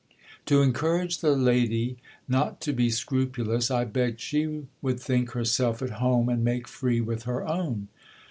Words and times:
To 0.47 0.63
encourage 0.63 1.19
the 1.19 1.33
lady 1.35 1.97
not 2.27 2.59
to 2.61 2.73
be 2.73 2.89
scrupulous, 2.89 3.69
I 3.69 3.85
begged 3.85 4.19
she 4.19 4.65
would 4.81 4.99
think 4.99 5.33
herself 5.33 5.83
at 5.83 5.91
home, 6.01 6.27
and 6.27 6.43
make 6.43 6.67
free 6.67 7.01
with 7.01 7.25
her 7.25 7.47
own. 7.47 7.87